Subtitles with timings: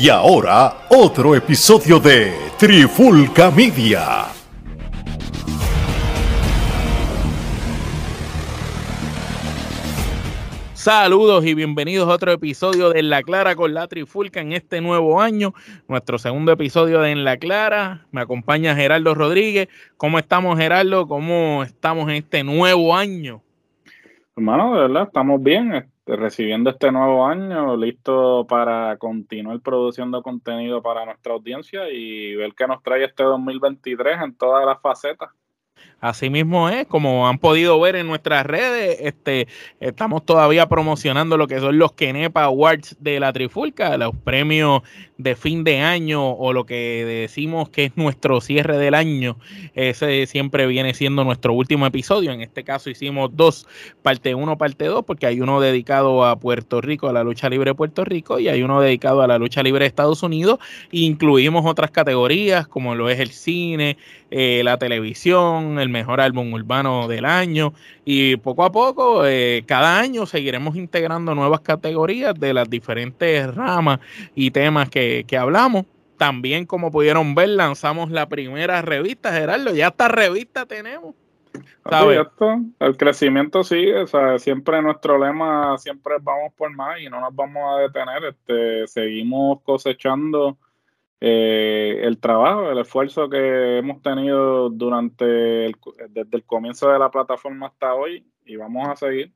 [0.00, 4.26] Y ahora, otro episodio de Trifulca Media.
[10.74, 14.80] Saludos y bienvenidos a otro episodio de En la Clara con la Trifulca en este
[14.80, 15.52] nuevo año,
[15.88, 18.06] nuestro segundo episodio de En la Clara.
[18.12, 19.68] Me acompaña Gerardo Rodríguez.
[19.96, 21.08] ¿Cómo estamos, Gerardo?
[21.08, 23.42] ¿Cómo estamos en este nuevo año?
[24.36, 31.04] Hermano, de verdad, estamos bien, recibiendo este nuevo año, listo para continuar produciendo contenido para
[31.04, 35.30] nuestra audiencia y ver qué nos trae este 2023 en todas las facetas.
[36.00, 39.48] Así mismo es, como han podido ver en nuestras redes, este,
[39.80, 44.82] estamos todavía promocionando lo que son los Kenepa Awards de la Trifulca, los premios
[45.18, 49.36] de fin de año o lo que decimos que es nuestro cierre del año.
[49.74, 52.30] Ese siempre viene siendo nuestro último episodio.
[52.30, 53.66] En este caso hicimos dos,
[54.02, 57.72] parte uno, parte dos, porque hay uno dedicado a Puerto Rico, a la lucha libre
[57.72, 60.60] de Puerto Rico, y hay uno dedicado a la lucha libre de Estados Unidos.
[60.92, 63.96] incluimos otras categorías como lo es el cine,
[64.30, 67.72] eh, la televisión, el mejor álbum urbano del año.
[68.04, 74.00] Y poco a poco, eh, cada año seguiremos integrando nuevas categorías de las diferentes ramas
[74.34, 75.07] y temas que,
[75.38, 75.86] hablamos.
[76.16, 79.72] También, como pudieron ver, lanzamos la primera revista, Gerardo.
[79.72, 81.14] Ya esta revista tenemos.
[82.80, 87.34] el crecimiento sigue, o sea, siempre nuestro lema, siempre vamos por más y no nos
[87.34, 90.58] vamos a detener, este, seguimos cosechando
[91.20, 97.68] eh, el trabajo, el esfuerzo que hemos tenido durante desde el comienzo de la plataforma
[97.68, 99.32] hasta hoy y vamos a seguir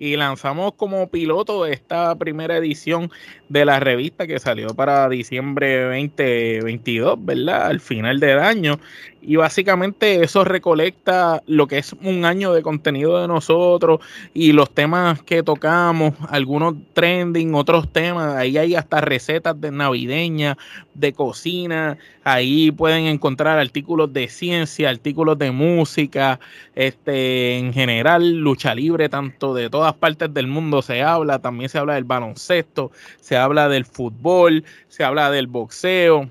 [0.00, 3.12] y lanzamos como piloto esta primera edición
[3.50, 7.66] de la revista que salió para diciembre 2022, ¿verdad?
[7.66, 8.80] Al final del año.
[9.22, 14.00] Y básicamente eso recolecta lo que es un año de contenido de nosotros
[14.32, 18.34] y los temas que tocamos, algunos trending, otros temas.
[18.36, 20.56] Ahí hay hasta recetas de navideña,
[20.94, 21.98] de cocina.
[22.24, 26.40] Ahí pueden encontrar artículos de ciencia, artículos de música,
[26.74, 31.78] este, en general, lucha libre, tanto de todas partes del mundo se habla, también se
[31.78, 32.90] habla del baloncesto,
[33.20, 36.30] se habla del fútbol, se habla del boxeo.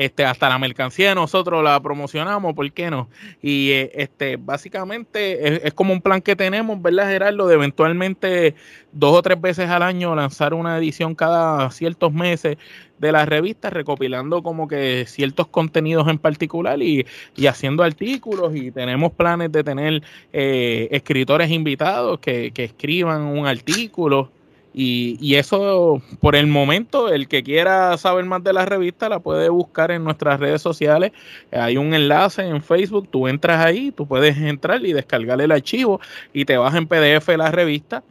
[0.00, 3.10] Este, hasta la mercancía nosotros la promocionamos, ¿por qué no?
[3.42, 7.46] Y eh, este, básicamente es, como un plan que tenemos, ¿verdad, Gerardo?
[7.46, 8.54] De eventualmente
[8.92, 12.56] dos o tres veces al año lanzar una edición cada ciertos meses
[12.98, 17.04] de la revista, recopilando como que ciertos contenidos en particular y,
[17.46, 20.02] haciendo artículos y tenemos planes de tener
[20.32, 24.30] eh, escritores invitados que, que escriban un artículo
[24.72, 29.48] y, eso, por el momento, el que quiera saber más de la revista la puede
[29.48, 31.12] buscar en nuestras redes sociales.
[31.50, 36.00] Hay un enlace en Facebook, tú entras ahí, tú puedes entrar y descargar el archivo
[36.32, 38.04] y te vas en PDF la revista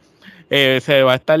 [0.50, 1.38] eh, se va a estar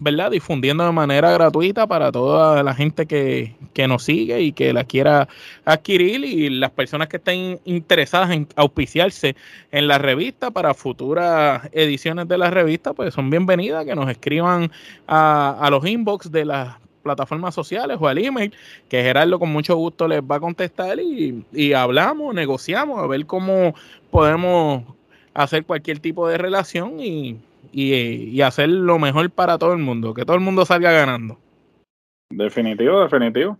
[0.00, 0.30] ¿verdad?
[0.30, 3.54] difundiendo de manera gratuita para toda la gente que,
[3.88, 5.26] nos sigue y que la quiera
[5.64, 9.36] adquirir y las personas que estén interesadas en auspiciarse
[9.72, 14.70] en la revista para futuras ediciones de la revista, pues son bienvenidas, que nos escriban
[15.06, 18.52] a, a los inbox de las plataformas sociales o al email,
[18.90, 23.24] que Gerardo con mucho gusto les va a contestar y, y hablamos, negociamos, a ver
[23.24, 23.74] cómo
[24.10, 24.82] podemos
[25.32, 27.38] hacer cualquier tipo de relación y
[27.72, 31.38] y, hacer lo mejor para todo el mundo, que todo el mundo salga ganando.
[32.30, 33.58] Definitivo, definitivo.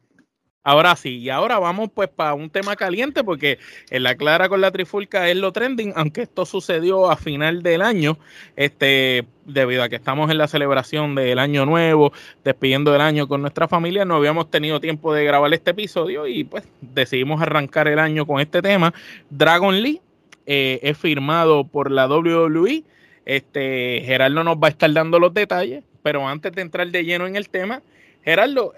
[0.63, 4.61] Ahora sí, y ahora vamos pues para un tema caliente porque en la clara con
[4.61, 8.19] la trifulca es lo trending, aunque esto sucedió a final del año,
[8.57, 12.13] este, debido a que estamos en la celebración del año nuevo,
[12.45, 16.45] despidiendo el año con nuestra familia, no habíamos tenido tiempo de grabar este episodio y
[16.45, 18.93] pues decidimos arrancar el año con este tema.
[19.31, 20.03] Dragon Lee
[20.45, 22.85] eh, es firmado por la WWE
[23.25, 27.27] este, Gerardo nos va a estar dando los detalles, pero antes de entrar de lleno
[27.27, 27.83] en el tema,
[28.25, 28.75] Gerardo,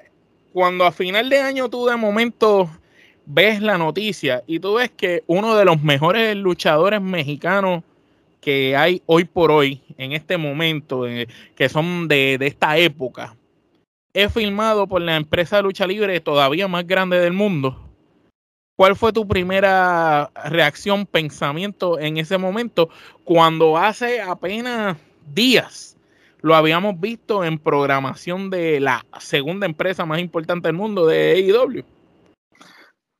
[0.53, 2.71] cuando a final de año tú de momento
[3.25, 7.83] ves la noticia y tú ves que uno de los mejores luchadores mexicanos
[8.41, 13.37] que hay hoy por hoy, en este momento, eh, que son de, de esta época,
[14.13, 17.92] es filmado por la empresa de lucha libre todavía más grande del mundo
[18.77, 22.89] ¿Cuál fue tu primera reacción, pensamiento en ese momento
[23.25, 24.97] cuando hace apenas
[25.35, 25.97] días
[26.41, 31.85] lo habíamos visto en programación de la segunda empresa más importante del mundo, de AEW?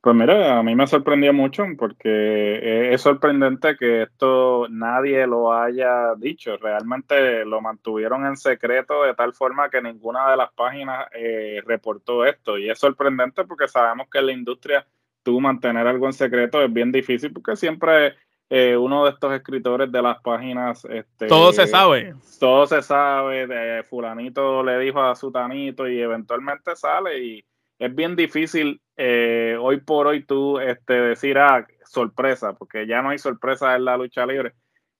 [0.01, 6.13] Pues mira, a mí me sorprendió mucho porque es sorprendente que esto nadie lo haya
[6.17, 6.57] dicho.
[6.57, 12.25] Realmente lo mantuvieron en secreto de tal forma que ninguna de las páginas eh, reportó
[12.25, 12.57] esto.
[12.57, 14.85] Y es sorprendente porque sabemos que la industria
[15.23, 18.15] tú mantener algo en secreto es bien difícil porque siempre
[18.49, 20.85] eh, uno de estos escritores de las páginas.
[20.85, 22.13] Este, todo se sabe.
[22.39, 27.45] Todo se sabe, de fulanito le dijo a sutanito y eventualmente sale y
[27.79, 33.09] es bien difícil eh, hoy por hoy tú este, decir, ah, sorpresa, porque ya no
[33.09, 34.53] hay sorpresa en la lucha libre.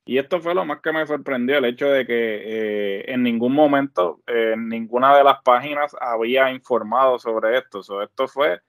[0.06, 3.54] Y esto fue lo más que me sorprendió, el hecho de que eh, en ningún
[3.54, 8.02] momento, en ninguna de las páginas había informado sobre esto.
[8.02, 8.60] esto fue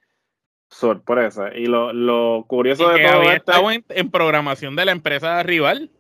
[0.75, 1.55] sorpresa.
[1.55, 5.91] Y lo, curioso de todo había estado en, programación de la empresa rival.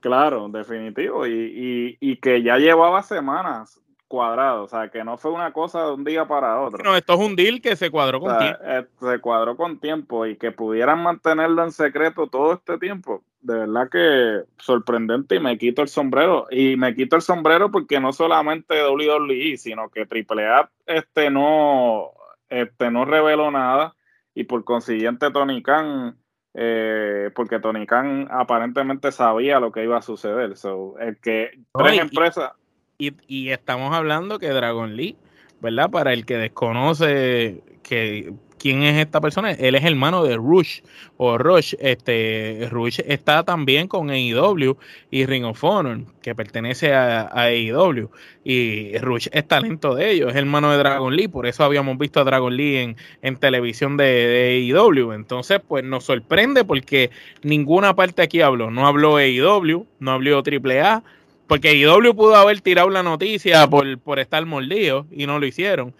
[0.00, 1.26] Claro, definitivo.
[1.26, 5.92] Y, y, que ya llevaba semanas cuadrado, o sea, que no fue una cosa de
[5.92, 6.82] un día para otro.
[6.82, 8.58] No, esto es un deal que se cuadró con tiempo.
[8.64, 13.54] Eh, se cuadró con tiempo y que pudieran mantenerlo en secreto todo este tiempo, de
[13.54, 16.48] verdad que sorprendente y me quito el sombrero.
[16.50, 22.10] Y me quito el sombrero porque no solamente WWE, sino que AAA este no,
[22.48, 23.94] este no reveló nada
[24.34, 26.16] y por consiguiente Tony Khan,
[26.54, 30.56] eh, porque Tony Khan aparentemente sabía lo que iba a suceder.
[30.56, 32.52] So, el que tres empresas
[33.00, 35.16] y, estamos hablando que Dragon Lee,
[35.60, 35.90] ¿verdad?
[35.90, 40.80] Para el que desconoce que quién es esta persona, él es hermano de Rush
[41.16, 41.74] o Rush.
[41.80, 44.76] Este, Rush está también con AEW
[45.10, 48.10] y Ring of Honor, que pertenece a, AEW.
[48.44, 52.20] Y Rush es talento de ellos, es hermano de Dragon Lee, por eso habíamos visto
[52.20, 55.12] a Dragon Lee en, televisión de, de, AEW.
[55.12, 57.10] Entonces, pues nos sorprende porque
[57.42, 58.70] ninguna parte aquí habló.
[58.70, 61.02] No habló AEW, no habló AAA
[61.50, 65.92] porque IW pudo haber tirado la noticia por, estar mordido y no lo hicieron.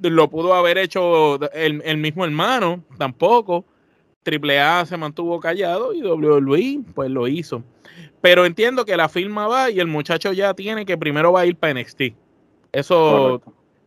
[0.00, 3.64] Lo pudo haber hecho el, mismo hermano, tampoco.
[4.22, 7.62] Triple A se mantuvo callado y WWE pues lo hizo.
[8.20, 11.46] Pero entiendo que la firma va y el muchacho ya tiene que primero va a
[11.46, 12.02] ir para NXT.
[12.72, 13.40] Eso,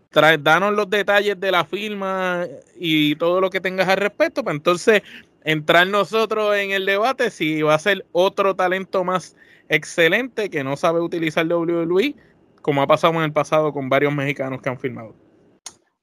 [0.10, 4.56] trae, danos los detalles de la firma y todo lo que tengas al respecto, para
[4.56, 5.02] entonces
[5.44, 9.36] entrar nosotros en el debate si va a ser otro talento más
[9.70, 12.16] excelente que no sabe utilizar WWE,
[12.62, 15.16] como ha pasado en el pasado con varios mexicanos que han firmado.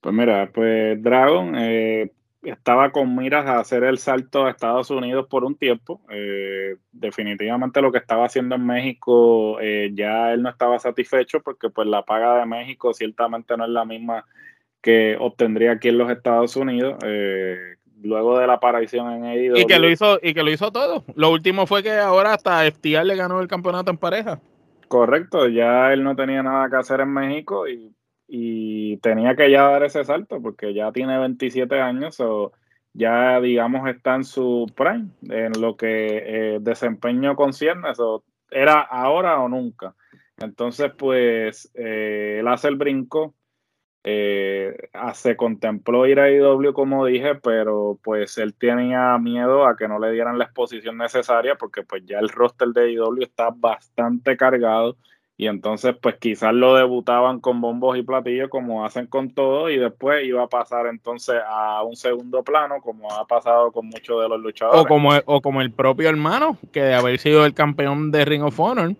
[0.01, 2.13] Pues mira, pues Dragon eh,
[2.43, 6.01] estaba con miras a hacer el salto a Estados Unidos por un tiempo.
[6.11, 11.69] Eh, definitivamente lo que estaba haciendo en México eh, ya él no estaba satisfecho porque
[11.71, 14.25] pues la paga de México ciertamente no es la misma
[14.81, 16.97] que obtendría aquí en los Estados Unidos
[18.01, 19.57] luego de la aparición en AEW.
[19.57, 21.05] Y que lo hizo, y que lo hizo todo.
[21.17, 24.41] Lo último fue que ahora hasta FTR le ganó el campeonato en pareja.
[24.87, 27.93] Correcto, ya él no tenía nada que hacer en México y,
[28.29, 32.53] tenía que ya dar ese salto porque ya tiene 27 años o
[32.93, 39.41] ya digamos está en su prime, en lo que eh, desempeño concierne, eso era ahora
[39.41, 39.95] o nunca.
[40.39, 43.35] Entonces, pues, eh, él hace el brinco,
[44.05, 49.89] eh, se contempló ir a IW, como dije, pero pues él tenía miedo a que
[49.89, 54.37] no le dieran la exposición necesaria porque pues ya el roster de IW está bastante
[54.37, 54.97] cargado
[55.41, 59.79] y entonces pues quizás lo debutaban con bombos y platillos como hacen con todo y
[59.79, 64.29] después iba a pasar entonces a un segundo plano como ha pasado con muchos de
[64.29, 64.81] los luchadores.
[64.81, 68.43] O como, o como el propio hermano que de haber sido el campeón de Ring
[68.43, 68.97] of Honor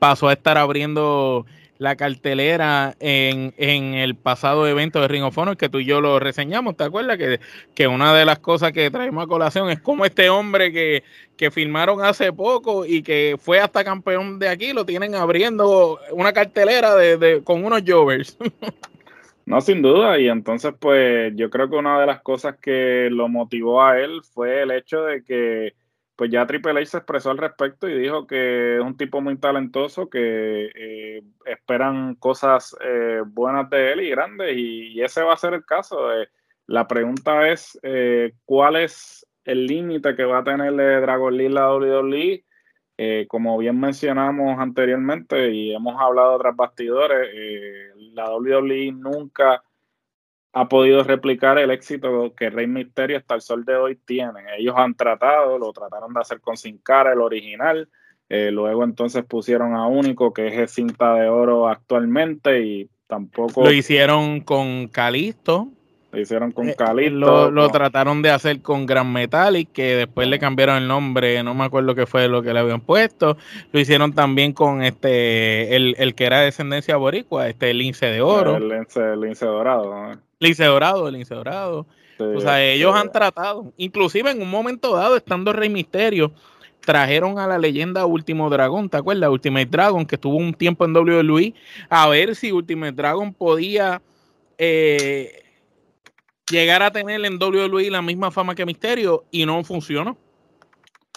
[0.00, 1.46] pasó a estar abriendo
[1.78, 6.18] la cartelera en, el pasado evento de Ring of Honor que tú y yo lo
[6.18, 7.16] reseñamos, ¿te acuerdas?
[7.18, 7.40] Que,
[7.74, 11.04] que una de las cosas que traemos a colación es como este hombre que,
[11.36, 16.32] que filmaron hace poco y que fue hasta campeón de aquí, lo tienen abriendo una
[16.32, 18.36] cartelera de, con unos Jovers.
[19.48, 23.30] No, sin duda, y entonces pues yo creo que una de las cosas que lo
[23.30, 25.72] motivó a él fue el hecho de que
[26.18, 29.38] pues ya Triple H se expresó al respecto y dijo que es un tipo muy
[29.38, 35.36] talentoso, que eh, esperan cosas eh, buenas de él y grandes, y, ese va a
[35.36, 36.12] ser el caso.
[36.12, 36.28] Eh,
[36.66, 37.78] la pregunta es,
[38.44, 42.44] ¿cuál es el límite que va a tener Dragon Lee la WWE?
[43.28, 47.28] como bien mencionamos anteriormente y hemos hablado de otras bastidores,
[48.12, 49.62] la WWE nunca
[50.52, 54.40] ha podido replicar el éxito que Rey Misterio hasta el sol de hoy tiene.
[54.58, 57.88] Ellos han tratado, lo trataron de hacer con Sin Cara, el original,
[58.28, 63.64] eh, luego entonces pusieron a Único, que es el cinta de oro actualmente, y tampoco...
[63.64, 65.68] Lo hicieron con Calisto.
[66.10, 67.50] Lo hicieron con eh, Calisto.
[67.50, 71.64] lo, trataron de hacer con Gran Metallic, que después le cambiaron el nombre, no me
[71.64, 73.36] acuerdo qué fue lo que le habían puesto.
[73.72, 78.56] Lo hicieron también con este el, que era de descendencia boricua, este Lince de Oro.
[78.56, 78.68] El
[79.20, 79.94] lince, dorado.
[79.94, 80.27] ¿no?
[80.40, 81.86] Lince Dorado, Lince Dorado.
[82.18, 86.32] o sea, ellos han tratado, inclusive en un momento dado, estando Rey Misterio,
[86.80, 89.30] trajeron a la leyenda Último Dragón, ¿te acuerdas?
[89.30, 91.54] Ultimate Dragon, que estuvo un tiempo en WWE,
[91.90, 94.00] a ver si Ultimate Dragon podía
[94.56, 95.42] eh,
[96.50, 100.16] llegar a tener en WWE la misma fama que Misterio y no funcionó.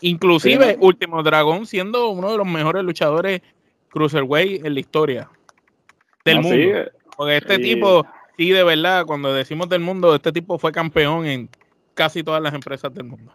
[0.01, 3.41] Inclusive Último Dragón siendo uno de los mejores luchadores
[3.89, 5.29] cruiserweight en la historia
[6.25, 6.91] del mundo.
[7.15, 8.05] Porque este tipo,
[8.37, 11.49] sí, de verdad, cuando decimos del mundo, este tipo fue campeón en
[11.93, 13.33] casi todas las empresas del mundo.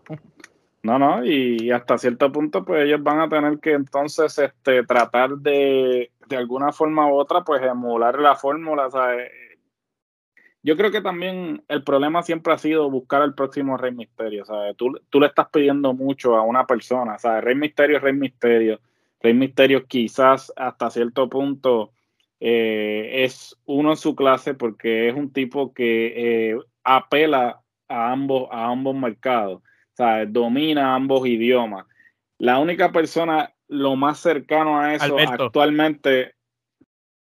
[0.83, 5.31] No, no, y, hasta cierto punto, pues ellos van a tener que entonces este, tratar
[5.39, 9.31] de, de alguna forma u otra, pues emular la fórmula, ¿sabes?
[10.63, 14.77] Yo creo que también el problema siempre ha sido buscar al próximo Rey Misterio, ¿sabes?
[14.77, 17.45] Tú, tú le estás pidiendo mucho a una persona, ¿sabes?
[17.45, 18.81] Rey Misterio, Rey Misterio.
[19.21, 21.93] Rey Misterio quizás hasta cierto punto
[22.41, 28.49] eh, es uno en su clase porque es un tipo que eh, apela a ambos,
[28.51, 29.63] a ambos mercados
[30.29, 31.87] domina ambos idiomas.
[32.39, 36.35] La única persona lo más cercano a eso actualmente.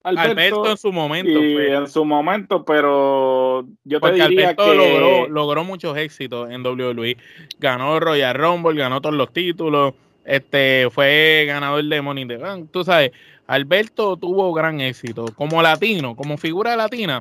[0.01, 1.39] Alberto, en su momento.
[1.39, 4.75] en su momento, pero yo te diría que.
[4.75, 7.18] Logró, logró muchos éxitos en WWE.
[7.60, 9.94] Ganó Royal Rumble, ganó todos los títulos.
[10.26, 12.70] Este fue ganador de Money the Bank.
[12.72, 13.12] Tú sabes,
[13.48, 15.26] Alberto tuvo gran éxito.
[15.36, 17.20] Como latino, como figura latina,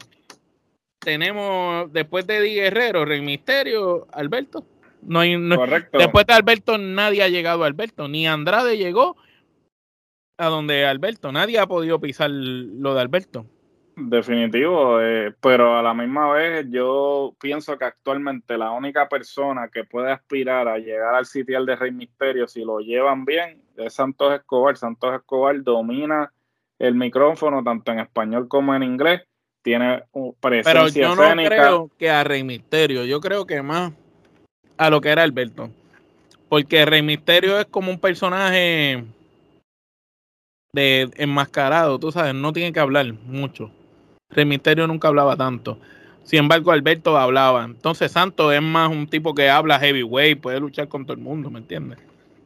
[0.99, 4.65] tenemos después de Di Guerrero, Rey Misterio, Alberto.
[5.03, 5.37] No hay,
[5.93, 8.09] Después de Alberto, nadie ha llegado a Alberto.
[8.09, 9.17] Ni Andrade llegó
[10.37, 11.33] a donde Alberto.
[11.33, 13.47] Nadie ha podido pisar lo de Alberto.
[14.01, 19.83] Definitivo, eh, pero a la misma vez yo pienso que actualmente la única persona que
[19.83, 24.33] puede aspirar a llegar al sitial de Rey Misterio, si lo llevan bien, es Santos
[24.35, 24.77] Escobar.
[24.77, 26.33] Santos Escobar domina
[26.79, 29.23] el micrófono tanto en español como en inglés.
[29.63, 30.05] Tiene
[30.41, 33.93] presencia Pero yo no creo que a Rey Misterio, yo creo que más
[34.77, 35.71] a lo que era Alberto.
[36.49, 39.05] Porque Rey Misterio es como un personaje
[40.73, 43.73] de enmascarado, tú sabes, no tiene que hablar mucho.
[44.31, 44.47] Rey
[44.87, 45.79] nunca hablaba tanto.
[46.23, 47.65] Sin embargo, Alberto hablaba.
[47.65, 51.51] Entonces, Santo es más un tipo que habla heavyweight, puede luchar con todo el mundo,
[51.51, 51.99] ¿me entiendes?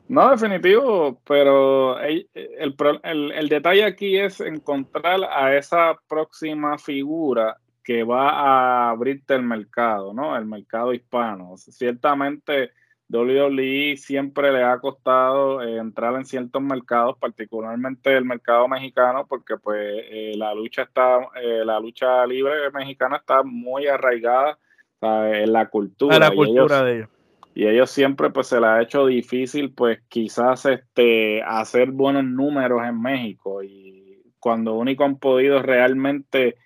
[0.08, 8.28] No, definitivo, pero el, el, detalle aquí es encontrar a esa próxima figura que va
[8.30, 10.36] a abrirte el mercado, ¿no?
[10.36, 11.56] El mercado hispano.
[11.56, 12.72] Ciertamente
[13.12, 19.58] WWE siempre le ha costado eh, entrar en ciertos mercados, particularmente el mercado mexicano, porque
[19.58, 19.78] pues
[20.10, 24.58] eh, la lucha está, eh, la lucha libre mexicana está muy arraigada
[25.02, 26.18] en la cultura.
[26.18, 27.08] la cultura de ellos.
[27.54, 32.82] Y ellos siempre pues se les ha hecho difícil pues quizás este hacer buenos números
[32.82, 36.56] en México y cuando único han podido realmente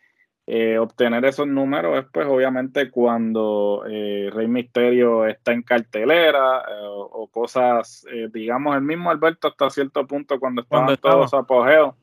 [0.46, 6.86] eh, obtener esos números es pues obviamente cuando eh, Rey Misterio está en cartelera eh,
[6.88, 11.96] o, cosas, digamos el mismo Alberto hasta cierto punto cuando estaban en todos su apogeo,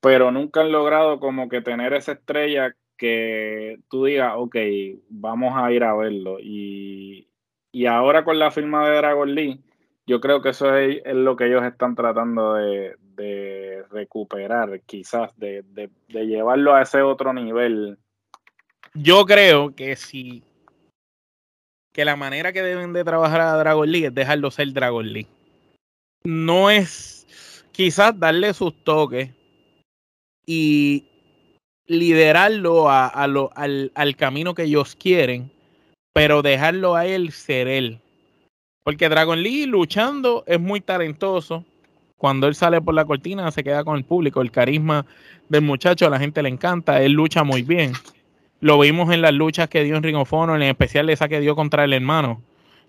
[0.00, 4.56] pero nunca han logrado como que tener esa estrella que tú digas, ok,
[5.08, 6.38] vamos a ir a verlo.
[6.40, 7.28] Y,
[7.72, 9.64] y ahora con la firma de Dragon Lee,
[10.06, 12.96] yo creo que eso es, lo que ellos están tratando de,
[13.90, 15.64] recuperar, quizás, de,
[16.08, 17.98] llevarlo a ese otro nivel.
[18.94, 20.42] Yo creo que si
[21.92, 25.28] que la manera que deben de trabajar a Dragon League es dejarlo ser Dragon League.
[26.24, 29.30] No es quizás darle sus toques
[30.44, 31.06] y
[31.86, 35.52] liderarlo a, al, al camino que ellos quieren,
[36.12, 38.00] pero dejarlo a él ser él
[38.84, 41.64] porque Dragon Lee luchando es muy talentoso.
[42.16, 44.40] Cuando él sale por la cortina se queda con el público.
[44.40, 45.06] El carisma
[45.48, 47.02] del muchacho a la gente le encanta.
[47.02, 47.92] Él lucha muy bien.
[48.60, 51.40] Lo vimos en las luchas que dio en Ring of Honor, en especial esa que
[51.40, 52.40] dio contra el hermano,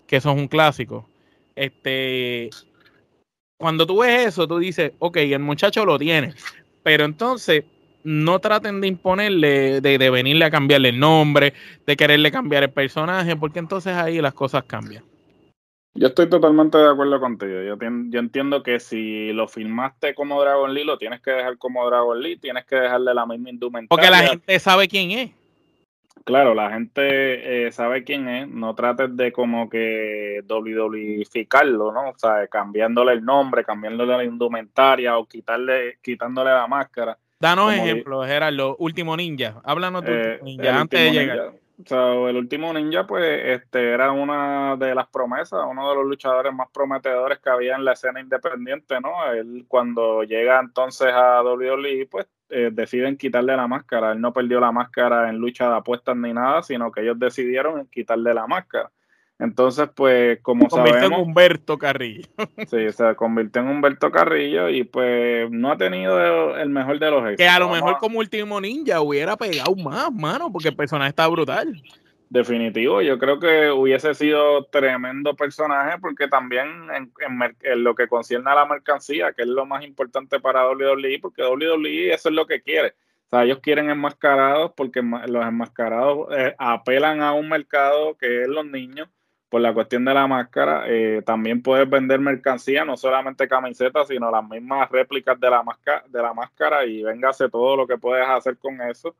[0.06, 1.08] que eso es un clásico.
[1.54, 2.50] Este,
[3.58, 6.34] cuando tú ves eso, tú dices, ok, el muchacho lo tiene.
[6.82, 7.64] Pero entonces
[8.04, 11.52] no traten de imponerle, de, de venirle a cambiarle el nombre,
[11.86, 15.04] de quererle cambiar el personaje, porque entonces ahí las cosas cambian.
[15.96, 17.62] Yo estoy totalmente de acuerdo contigo.
[17.62, 21.86] Yo, yo, entiendo que si lo filmaste como Dragon Lee, lo tienes que dejar como
[21.86, 23.88] Dragon Lee, tienes que dejarle la misma indumentaria.
[23.88, 25.30] Porque la gente sabe quién es.
[26.24, 28.48] Claro, la gente eh, sabe quién es.
[28.48, 32.10] No trates de como que WWificarlo, ¿no?
[32.10, 37.16] O sea, cambiándole el nombre, cambiándole la indumentaria o quitarle, quitándole la máscara.
[37.38, 38.76] Danos ejemplos, Gerardo.
[38.78, 39.60] Último Ninja.
[39.62, 41.52] Háblanos de eh, Ninja antes de llegar.
[41.90, 46.52] O el último ninja, pues, este era una de las promesas, uno de los luchadores
[46.54, 49.30] más prometedores que había en la escena independiente, ¿no?
[49.30, 54.12] Él cuando llega entonces a WWE, pues eh, deciden quitarle la máscara.
[54.12, 57.86] Él no perdió la máscara en lucha de apuestas ni nada, sino que ellos decidieron
[57.88, 58.90] quitarle la máscara.
[59.38, 62.26] Entonces, pues, como se convirtió en Humberto Carrillo.
[62.68, 67.20] sí, se convirtió en Humberto Carrillo y pues no ha tenido el mejor de los
[67.20, 67.36] éxitos.
[67.36, 71.26] Que a lo mejor como último ninja hubiera pegado más, mano, porque el personaje está
[71.28, 71.82] brutal.
[72.28, 78.56] Definitivo, yo creo que hubiese sido tremendo personaje porque también en, lo que concierne a
[78.56, 82.62] la mercancía, que es lo más importante para WWE, porque WWE eso es lo que
[82.62, 82.94] quiere.
[83.26, 88.48] O sea, ellos quieren enmascarados porque los enmascarados eh, apelan a un mercado que es
[88.48, 89.08] los niños
[89.48, 90.84] por la cuestión de la máscara.
[90.88, 96.04] Eh, también puedes vender mercancía, no solamente camisetas, sino las mismas réplicas de la, máscara,
[96.08, 99.14] de la máscara y véngase todo lo que puedes hacer con eso.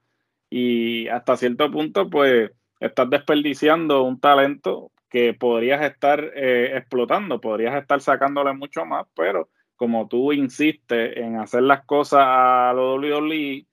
[0.50, 7.75] Y hasta cierto punto, pues estás desperdiciando un talento que podrías estar eh, explotando, podrías
[7.76, 13.66] estar sacándole mucho más, pero como tú insistes en hacer las cosas a lo WWE,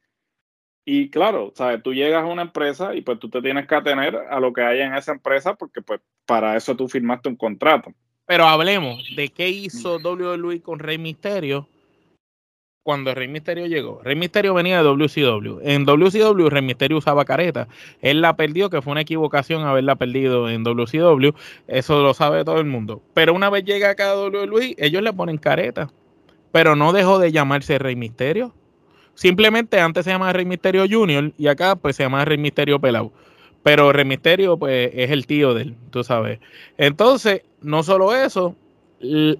[0.85, 1.81] y claro, ¿sabes?
[1.81, 4.61] tú llegas a una empresa y pues tú te tienes que atener a lo que
[4.61, 7.93] hay en esa empresa porque pues para eso tú firmaste un contrato.
[8.25, 11.67] Pero hablemos de qué hizo WWE con Rey Misterio
[12.83, 14.01] cuando Rey Misterio llegó.
[14.03, 15.59] Rey Misterio venía de WCW.
[15.63, 17.67] En WCW Rey Misterio usaba careta.
[18.01, 21.29] Él la perdió, que fue una equivocación haberla perdido en WCW.
[21.67, 23.01] Eso lo sabe todo el mundo.
[23.13, 25.91] Pero una vez llega acá a WWE, ellos le ponen careta.
[26.51, 28.53] Pero no dejó de llamarse Rey Misterio.
[29.15, 33.11] Simplemente antes se llamaba Rey Misterio Junior y acá pues se llama Rey Misterio Pelado.
[33.61, 36.39] Pero Rey Misterio pues es el tío de él, tú sabes.
[36.77, 38.55] Entonces, no solo eso,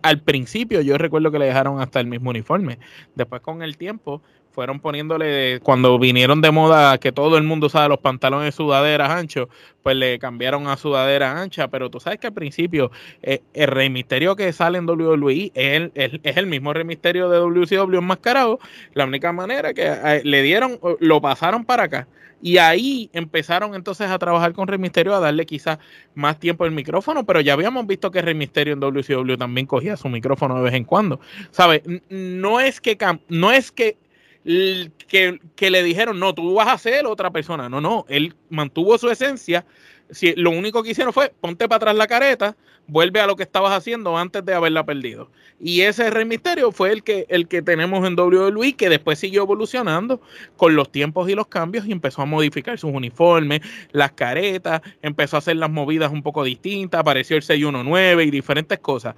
[0.01, 2.79] al principio yo recuerdo que le dejaron hasta el mismo uniforme.
[3.15, 4.21] Después con el tiempo
[4.53, 9.09] fueron poniéndole, cuando vinieron de moda que todo el mundo usaba los pantalones de sudaderas
[9.09, 9.47] anchos,
[9.81, 12.91] pues le cambiaron a sudadera ancha, pero tú sabes que al principio
[13.21, 17.29] eh, el Rey Misterio que sale en WWE es el, es el mismo Rey Misterio
[17.29, 18.59] de WCW enmascarado,
[18.93, 22.07] la única manera que eh, le dieron, lo pasaron para acá.
[22.43, 25.77] Y ahí empezaron entonces a trabajar con Rey Misterio, a darle quizás
[26.13, 29.95] más tiempo el micrófono, pero ya habíamos visto que Rey Misterio en WCW también cogía
[29.95, 31.21] su micrófono de vez en cuando.
[31.51, 31.83] ¿Sabes?
[32.09, 32.97] No es que,
[33.29, 33.95] no es que
[34.43, 37.69] que, que, le dijeron, no, tú vas a ser otra persona.
[37.69, 39.65] No, no, él mantuvo su esencia.
[40.09, 42.57] Si, lo único que hicieron fue ponte para atrás la careta,
[42.87, 45.29] vuelve a lo que estabas haciendo antes de haberla perdido.
[45.59, 49.43] Y ese Rey Misterio fue el que, el que tenemos en WWE, que después siguió
[49.43, 50.21] evolucionando
[50.57, 55.37] con los tiempos y los cambios y empezó a modificar sus uniformes, las caretas, empezó
[55.37, 59.15] a hacer las movidas un poco distintas, apareció el 619 y diferentes cosas.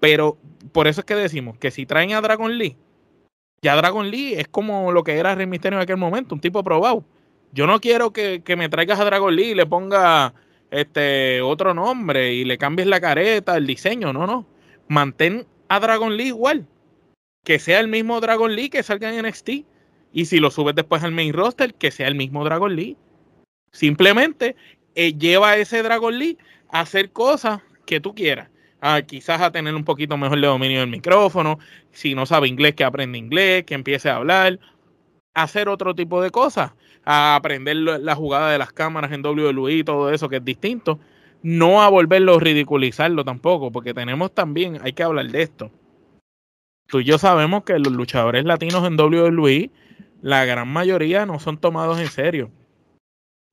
[0.00, 0.38] Pero
[0.72, 2.76] por eso es que decimos que si traen a Dragon Lee,
[3.62, 6.62] ya Dragon Lee es como lo que era Rey Misterio en aquel momento, un tipo
[6.64, 7.04] probado.
[7.52, 10.34] Yo no quiero que, me traigas a Dragon Lee y le ponga
[10.70, 14.46] este otro nombre y le cambies la careta, el diseño, no, no.
[14.88, 16.66] Mantén a Dragon Lee igual.
[17.44, 19.50] Que sea el mismo Dragon Lee que salga en NXT.
[20.12, 22.96] Y si lo subes después al main roster, que sea el mismo Dragon Lee.
[23.72, 24.56] Simplemente
[24.94, 26.38] eh, lleva a ese Dragon Lee
[26.70, 28.51] a hacer cosas que tú quieras
[29.06, 31.58] quizás a tener un poquito mejor de dominio del micrófono,
[31.92, 34.58] si no sabe inglés, que aprende inglés, que empiece a hablar,
[35.34, 36.72] hacer otro tipo de cosas,
[37.04, 40.98] a aprender la jugada de las cámaras en WWE y todo eso que es distinto,
[41.42, 45.70] no a volverlo a ridiculizarlo tampoco, porque tenemos también, hay que hablar de esto.
[46.86, 49.70] Tú y yo sabemos que los luchadores latinos en WWE,
[50.20, 52.50] la gran mayoría no son tomados en serio.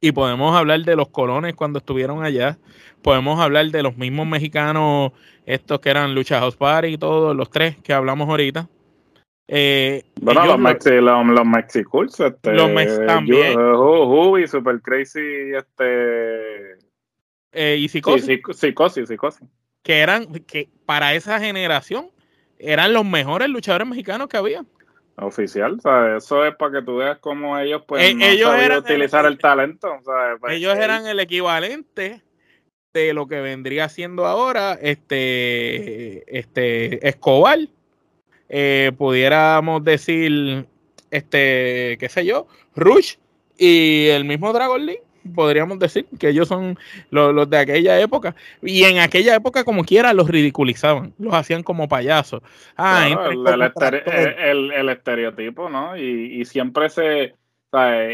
[0.01, 2.57] Y podemos hablar de los colones cuando estuvieron allá.
[3.01, 5.11] Podemos hablar de los mismos mexicanos,
[5.45, 8.69] estos que eran Lucha House Party y todos, los tres que hablamos ahorita.
[9.51, 13.59] Eh, bueno, los, Mexi, los, los Mexicools, este, los Mex también.
[13.59, 16.73] Hubi, Super Crazy, este.
[17.51, 18.25] Eh, y Psicosis.
[18.25, 19.47] Sí, psicosis, psicosis.
[19.81, 22.11] Que eran, que para esa generación,
[22.59, 24.63] eran los mejores luchadores mexicanos que había
[25.21, 28.41] oficial, sea, eso es para que tú veas cómo ellos pueden eh,
[28.77, 29.99] utilizar el, talento.
[30.39, 32.21] Pues, ellos eran el equivalente
[32.93, 37.59] de lo que vendría siendo ahora este, este Escobar.
[38.49, 40.65] Eh, pudiéramos decir,
[41.11, 43.15] este, qué sé yo, Rush
[43.57, 46.77] y el mismo Dragon League podríamos decir que ellos son
[47.09, 48.35] los, de aquella época.
[48.61, 52.41] Y en aquella época, como quiera, los ridiculizaban, los hacían como payasos.
[52.77, 55.97] Ah, el, estereotipo, ¿no?
[55.97, 57.35] Y, siempre se.
[57.71, 58.13] ese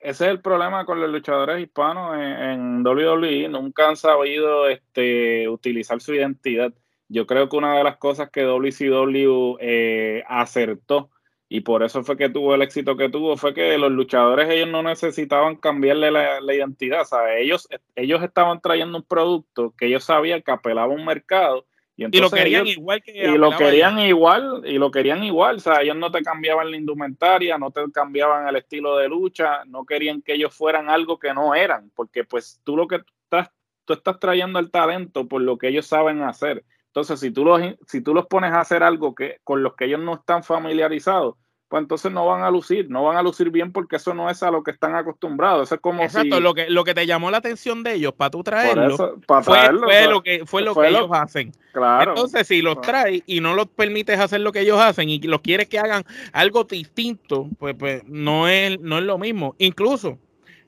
[0.00, 3.48] es el problema con los luchadores hispanos en, WWE.
[3.48, 6.72] Nunca han sabido este, utilizar su identidad.
[7.08, 11.10] Yo creo que una de las cosas que WCW eh, acertó
[11.52, 14.68] y por eso fue que tuvo el éxito que tuvo, fue que los luchadores ellos
[14.68, 17.40] no necesitaban cambiarle la, identidad, ¿sabes?
[17.40, 22.06] Ellos, ellos estaban trayendo un producto que ellos sabían que apelaba a un mercado y,
[22.20, 25.96] lo querían igual que y lo querían igual y lo querían igual, o sea, ellos
[25.96, 30.34] no te cambiaban la indumentaria, no te cambiaban el estilo de lucha, no querían que
[30.34, 33.50] ellos fueran algo que no eran, porque pues tú lo que estás
[33.84, 36.64] tú estás trayendo el talento por lo que ellos saben hacer.
[36.90, 39.84] Entonces, si tú los, si tú los pones a hacer algo que, con los que
[39.84, 41.36] ellos no están familiarizados,
[41.68, 44.42] pues entonces no van a lucir, no van a lucir bien porque eso no es
[44.42, 45.68] a lo que están acostumbrados.
[45.68, 48.30] Eso es como Exacto, lo que lo que te llamó la atención de ellos para
[48.30, 51.52] tú traerlo, fue, lo que fue lo que ellos hacen.
[51.72, 52.10] Claro.
[52.10, 55.42] Entonces, si los traes y no los permites hacer lo que ellos hacen y los
[55.42, 59.54] quieres que hagan algo distinto, pues, pues no es no es lo mismo.
[59.58, 60.18] Incluso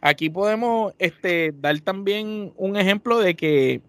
[0.00, 3.80] aquí podemos este dar también un ejemplo de que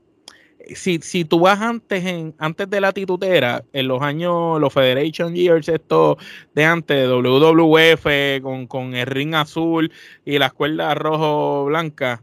[0.75, 5.35] si, si tú vas antes en antes de la titutera, en los años, los Federation
[5.35, 6.17] Years, esto
[6.53, 9.91] de antes, WWF, con, con el ring azul
[10.25, 12.21] y las cuerdas rojo blanca,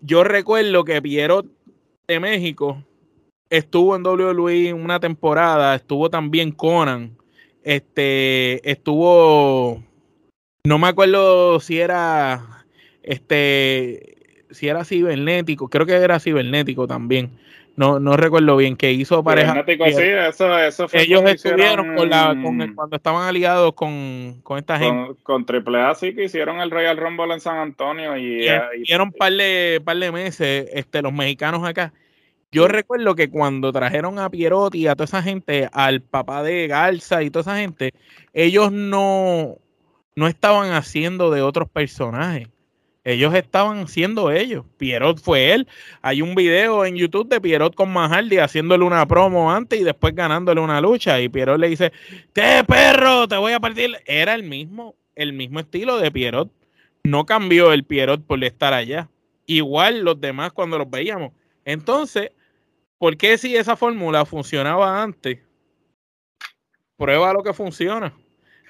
[0.00, 1.46] yo recuerdo que Pierrot
[2.08, 2.82] de México
[3.50, 7.16] estuvo en WWE una temporada, estuvo también Conan,
[7.62, 9.82] este, estuvo,
[10.64, 12.64] no me acuerdo si era,
[13.02, 14.21] este,
[14.52, 17.30] si era cibernético, creo que era cibernético también.
[17.74, 19.64] No, no recuerdo bien que hizo pareja.
[19.66, 24.78] Sí, eso, eso fue ellos estuvieron con la, con cuando estaban aliados con, con esta
[24.78, 25.14] gente.
[25.22, 28.46] Con Triple A sí que hicieron el Royal Rumble en San Antonio y,
[28.78, 31.94] hicieron un par de, par de meses este, los mexicanos acá.
[32.50, 36.66] Yo recuerdo que cuando trajeron a Pierotti y a toda esa gente, al papá de
[36.66, 37.94] Garza y toda esa gente,
[38.34, 39.56] ellos no,
[40.14, 42.48] no estaban haciendo de otros personajes.
[43.04, 44.64] Ellos estaban siendo ellos.
[44.76, 45.66] Pierrot fue él.
[46.02, 50.14] Hay un video en YouTube de Pierrot con Mahardy haciéndole una promo antes y después
[50.14, 51.20] ganándole una lucha.
[51.20, 51.92] Y Pierrot le dice,
[52.32, 53.26] ¿qué perro?
[53.26, 53.96] Te voy a partir.
[54.06, 56.48] Era el mismo, el mismo estilo de Pierrot.
[57.02, 59.08] No cambió el Pierrot por estar allá.
[59.46, 61.32] Igual los demás cuando los veíamos.
[61.64, 62.30] Entonces,
[62.98, 65.40] ¿por qué si esa fórmula funcionaba antes?
[66.96, 68.12] Prueba lo que funciona.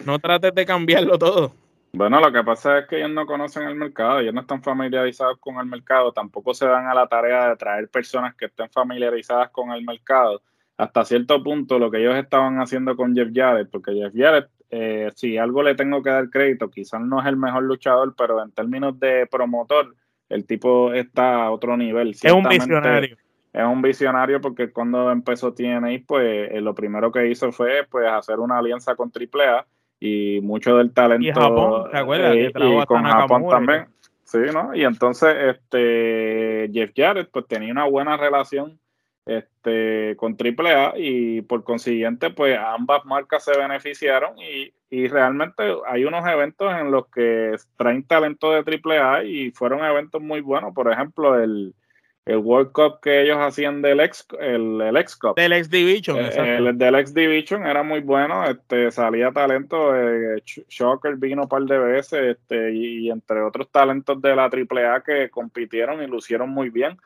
[0.07, 1.55] No trates de cambiarlo todo.
[1.95, 5.39] Bueno, lo que pasa es que ellos no conocen el mercado, ellos no están familiarizados
[5.39, 9.51] con el mercado, tampoco se dan a la tarea de traer personas que estén familiarizadas
[9.51, 10.41] con el mercado.
[10.79, 15.11] Hasta cierto punto, lo que ellos estaban haciendo con Jeff Jarrett, porque Jeff Jarrett, eh,
[15.15, 18.53] si algo le tengo que dar crédito, quizás no es el mejor luchador, pero en
[18.53, 19.95] términos de promotor,
[20.31, 22.11] el tipo está a otro nivel.
[22.11, 23.19] Es un visionario.
[23.53, 28.09] Es un visionario porque cuando empezó TNA, pues eh, lo primero que hizo fue pues
[28.09, 29.67] hacer una alianza con AAA
[30.03, 31.29] y mucho del talento.
[31.29, 32.35] Y Japón, ¿te acuerdas?
[32.35, 33.87] Eh, y con Japón también.
[34.25, 34.75] Sí, ¿no?
[34.75, 38.81] Y entonces este Jeff Jarrett pues tenía una buena relación
[39.25, 46.05] este con AAA y por consiguiente pues ambas marcas se beneficiaron y, y realmente hay
[46.05, 50.91] unos eventos en los que traen talento de AAA y fueron eventos muy buenos, por
[50.91, 51.75] ejemplo el
[52.25, 55.35] el World Cup que ellos hacían del ex el, el X Cup.
[55.35, 60.43] Del X Division eh, el, del X Division era muy bueno este salía talento eh,
[60.45, 65.31] Shocker vino un par de veces este y, entre otros talentos de la AAA que
[65.31, 66.97] compitieron y lucieron muy bien.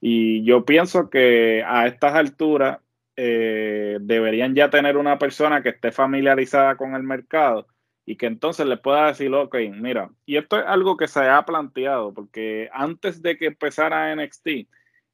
[0.00, 2.78] Y yo pienso que a estas alturas
[3.16, 7.66] eh, deberían ya tener una persona que esté familiarizada con el mercado
[8.06, 11.44] y que entonces le pueda decir, ok, mira, y esto es algo que se ha
[11.44, 14.48] planteado, porque antes de que empezara NXT,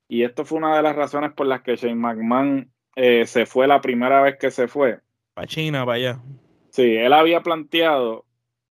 [0.08, 3.68] y esto fue una de las razones por las que Shane McMahon eh, se fue
[3.68, 4.98] la primera vez que se fue.
[5.34, 6.22] Para China, para allá.
[6.70, 8.24] Sí, él había planteado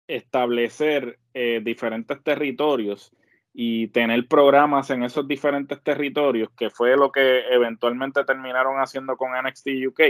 [0.06, 3.12] establecer eh, diferentes territorios
[3.54, 9.32] y tener programas en esos diferentes territorios, que fue lo que eventualmente terminaron haciendo con
[9.32, 10.00] NXT UK,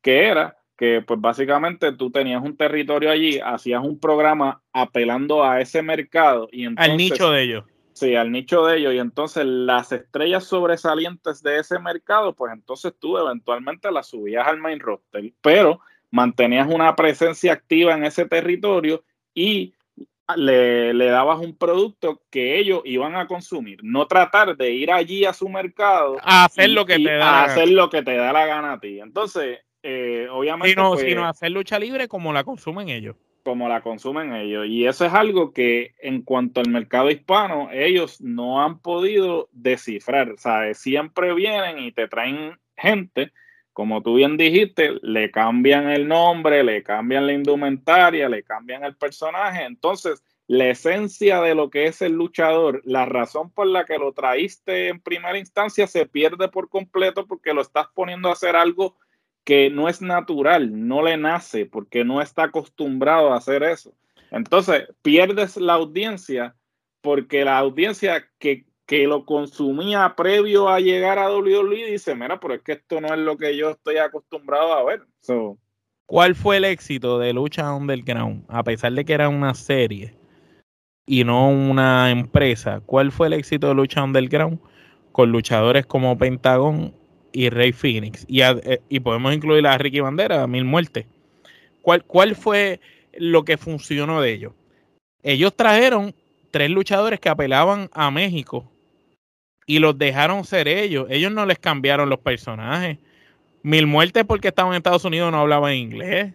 [0.00, 5.60] que era que pues básicamente tú tenías un territorio allí, hacías un programa apelando a
[5.60, 7.64] ese mercado y entonces, al nicho de ellos.
[7.92, 12.94] Sí, al nicho de ellos y entonces las estrellas sobresalientes de ese mercado, pues entonces
[12.98, 15.80] tú eventualmente las subías al main roster, pero
[16.10, 19.04] mantenías una presencia activa en ese territorio
[19.34, 19.74] y
[20.36, 25.24] le, le, dabas un producto que ellos iban a consumir, no tratar de ir allí
[25.24, 28.32] a su mercado a hacer lo que te da a hacer lo que te da
[28.32, 29.00] la gana a ti.
[29.00, 30.70] Entonces, eh, obviamente.
[30.70, 33.16] Sino, pues, sino hacer lucha libre como la consumen ellos.
[33.44, 34.66] Como la consumen ellos.
[34.66, 40.34] Y eso es algo que en cuanto al mercado hispano, ellos no han podido descifrar.
[40.38, 40.78] ¿sabes?
[40.78, 43.32] Siempre vienen y te traen gente,
[43.72, 48.94] como tú bien dijiste, le cambian el nombre, le cambian la indumentaria, le cambian el
[48.94, 49.64] personaje.
[49.64, 54.12] Entonces, la esencia de lo que es el luchador, la razón por la que lo
[54.12, 58.96] traíste en primera instancia se pierde por completo porque lo estás poniendo a hacer algo
[59.44, 63.92] que no es natural, no le nace porque no está acostumbrado a hacer eso.
[64.30, 66.54] Entonces, pierdes la audiencia
[67.02, 68.64] porque la audiencia que,
[69.06, 73.20] lo consumía previo a llegar a WWE dice, mira, pero es que esto no es
[73.20, 75.06] lo que yo estoy acostumbrado a ver.
[76.04, 78.44] ¿Cuál fue el éxito de Lucha Underground?
[78.48, 80.14] A pesar de que era una serie
[81.06, 84.60] y no una empresa, ¿cuál fue el éxito de Lucha Underground?
[85.10, 86.94] Con luchadores como Pentagon
[87.32, 88.24] y Rey Phoenix.
[88.28, 91.06] Y, eh, y podemos incluir a Ricky Bandera, Mil Muertes.
[91.82, 92.80] ¿Cuál, ¿Cuál fue
[93.14, 94.52] lo que funcionó de ellos.
[95.22, 96.14] Ellos trajeron
[96.50, 98.70] tres luchadores que apelaban a México
[99.66, 101.06] y los dejaron ser ellos.
[101.10, 102.98] Ellos no les cambiaron los personajes.
[103.62, 106.34] Mil muertes porque estaban en Estados Unidos no hablaban inglés.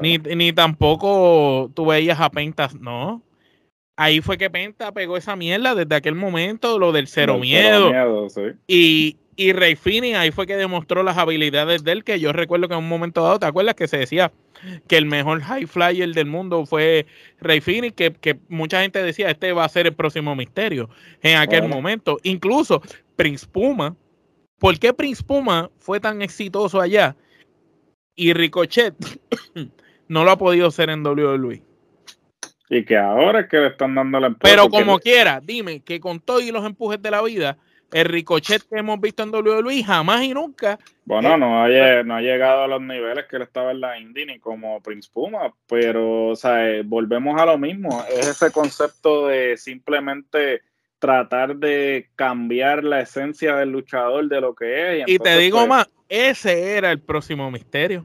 [0.00, 3.22] Ni, ni, tampoco tú veías a Pentas, no.
[3.96, 7.92] Ahí fue que Penta pegó esa mierda desde aquel momento, lo del cero miedo.
[8.66, 12.68] y, y Rey Fini ahí fue que demostró las habilidades de él, que yo recuerdo
[12.68, 14.32] que en un momento dado, ¿te acuerdas que se decía
[14.86, 17.06] que el mejor high flyer del mundo fue
[17.40, 20.88] Rey Fini, que, que mucha gente decía, este va a ser el próximo misterio
[21.22, 22.18] en aquel momento.
[22.22, 22.82] Incluso
[23.16, 23.96] Prince Puma,
[24.58, 27.16] ¿por qué Prince Puma fue tan exitoso allá?
[28.14, 28.94] Y Ricochet
[30.08, 31.62] no lo ha podido ser en WWE.
[32.70, 36.20] Y que ahora es que le están dando la Pero como quiera, dime que con
[36.20, 37.58] todos y los empujes de la vida,
[37.94, 40.80] el Ricochet que hemos visto en WWE jamás y nunca.
[41.04, 44.26] Bueno, no, ha, no ha llegado a los niveles que él estaba en la Indy
[44.26, 48.04] ni como Prince Puma, pero o sea, eh, volvemos a lo mismo.
[48.10, 50.62] Es ese concepto de simplemente
[50.98, 55.08] tratar de cambiar la esencia del luchador de lo que es.
[55.08, 58.04] Y, te digo pues, más, ese era el próximo misterio.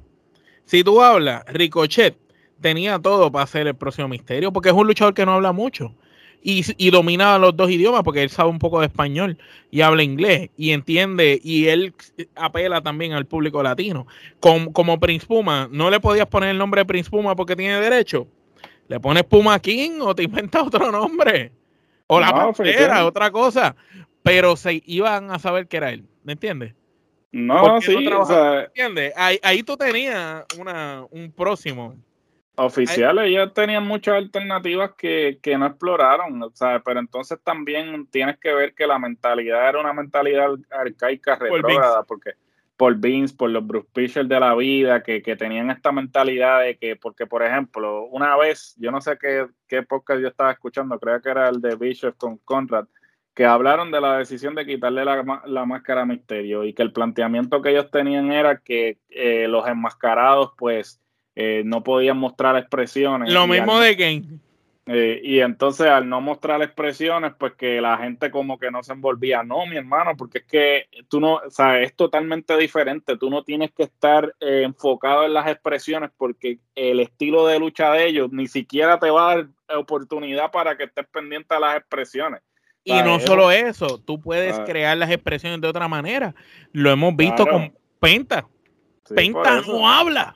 [0.65, 2.15] Si tú hablas, Ricochet
[2.62, 5.95] tenía todo para ser el próximo misterio, porque es un luchador que no habla mucho.
[6.41, 9.38] Y, y, domina los dos idiomas porque él sabe un poco de español
[9.71, 11.93] y habla inglés y entiende y él
[12.36, 14.08] apela también al público latino.
[14.39, 17.82] Como, como Prince Puma, no le podías poner el nombre de Prince Puma porque tiene
[17.82, 18.25] derecho.
[18.88, 21.52] Le pones Puma King o te inventas otro nombre.
[22.08, 23.75] O la no, otra cosa.
[24.23, 26.06] Pero se iban a saber que era él.
[26.23, 26.73] ¿Me entiendes?
[27.32, 27.95] No, sí.
[27.95, 29.13] ¿Entiendes?
[29.15, 31.95] Ahí, ahí tú tenías una, un próximo
[32.60, 36.82] Oficiales, ellos tenían muchas alternativas que, no exploraron, ¿sabes?
[36.84, 42.34] pero entonces también tienes que ver que la mentalidad era una mentalidad arcaica, retrógrada, porque
[42.76, 46.95] por Vince, por los Bruce Pitcher de la vida, que, tenían esta mentalidad de que,
[46.95, 51.22] porque por ejemplo, una vez, yo no sé qué, qué podcast yo estaba escuchando, creo
[51.22, 52.88] que era el de Bishop con Conrad,
[53.34, 56.91] que hablaron de la decisión de quitarle la, la máscara a Misterio y que el
[56.91, 61.02] planteamiento que ellos tenían era que eh, los enmascarados, pues,
[61.41, 63.32] eh, no podían mostrar expresiones.
[63.32, 64.23] Lo mismo de Game.
[64.88, 68.91] Eh, y entonces al no mostrar expresiones, pues que la gente como que no se
[68.91, 69.41] envolvía.
[69.41, 73.15] No, mi hermano, porque es que tú no, o sea, es totalmente diferente.
[73.15, 77.93] Tú no tienes que estar eh, enfocado en las expresiones porque el estilo de lucha
[77.93, 79.47] de ellos ni siquiera te va a dar
[79.78, 82.41] oportunidad para que estés pendiente a las expresiones.
[82.84, 86.36] Y no solo eso, tú puedes crear las expresiones de otra manera.
[86.73, 88.45] Lo hemos visto con Penta.
[89.15, 90.36] Penta no habla.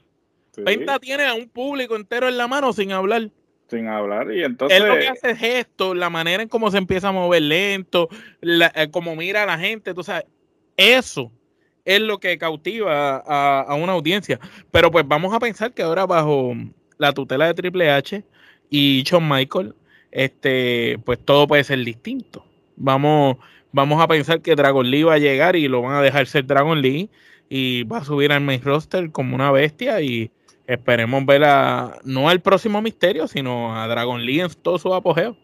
[0.55, 3.29] Penta tiene a un público entero en la mano sin hablar.
[3.69, 4.79] Sin hablar, y entonces.
[4.79, 8.09] Él lo que hace gestos, la manera en cómo se empieza a mover lento,
[8.41, 10.25] la, eh, como mira a la gente, tú sabes,
[10.77, 11.31] eso
[11.85, 14.39] es lo que cautiva a, una audiencia.
[14.71, 16.53] Pero pues vamos a pensar que ahora bajo
[16.97, 18.23] la tutela de Triple H
[18.69, 19.75] y Shawn Michael,
[20.11, 22.45] este, pues todo puede ser distinto.
[22.75, 23.37] Vamos,
[23.71, 26.45] vamos a pensar que Dragon Lee va a llegar y lo van a dejar ser
[26.45, 27.09] Dragon Lee
[27.49, 30.31] y va a subir al main roster como una bestia y
[30.65, 35.36] Esperemos ver a, no al próximo misterio, sino a Dragon Lee en todo su apogeo.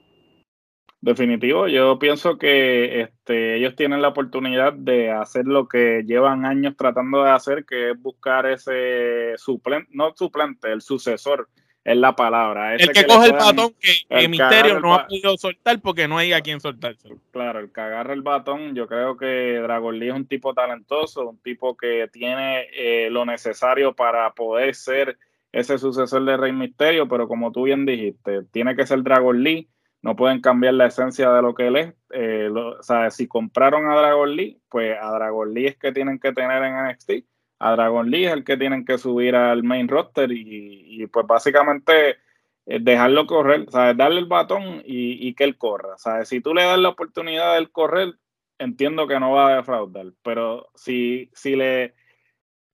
[1.02, 6.76] Definitivo, yo pienso que este, ellos tienen la oportunidad de hacer lo que llevan años
[6.78, 11.48] tratando de hacer, que es buscar ese suplente, no suplente, el sucesor
[11.90, 12.76] es la palabra.
[12.76, 16.34] el que, coge el batón que, el Misterio no ha podido soltar porque no hay
[16.34, 17.10] a quien soltarse.
[17.32, 21.28] Claro, el que agarra el batón, yo creo que Dragon Lee es un tipo talentoso,
[21.28, 25.18] un tipo que tiene eh, lo necesario para poder ser
[25.52, 29.68] ese sucesor de Rey Misterio, pero como tú bien dijiste, tiene que ser Dragon Lee,
[30.04, 31.94] no pueden cambiar la esencia de lo que él es.
[32.12, 36.20] Eh, o sea, si compraron a Dragon Lee, pues a Dragon Lee es que tienen
[36.20, 37.26] que tener en NXT
[37.60, 42.18] a Dragon Lee es el que tienen que subir al main roster y, pues básicamente
[42.66, 43.98] eh, dejarlo correr, ¿sabes?
[43.98, 45.98] darle el batón y, que él corra.
[45.98, 46.30] ¿sabes?
[46.30, 48.14] Si tú le das la oportunidad de él correr,
[48.58, 51.96] entiendo que no va a defraudar, pero si, si, le,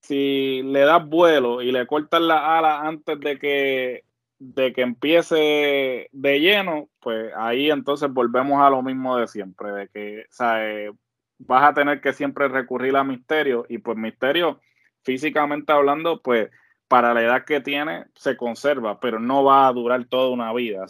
[0.01, 4.03] si le das vuelo y le cortas la ala antes de que,
[4.37, 9.87] de que empiece de lleno, pues ahí entonces volvemos a lo mismo de siempre, de
[9.89, 10.91] que ¿sabes?
[11.39, 14.59] vas a tener que siempre recurrir a Misterio y pues Misterio
[15.05, 16.49] físicamente hablando, pues
[16.87, 20.85] para la edad que tiene se conserva, pero no va a durar toda una vida.